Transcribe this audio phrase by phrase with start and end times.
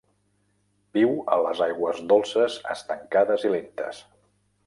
[0.97, 4.01] Viu a les aigües dolces, estancades i lentes.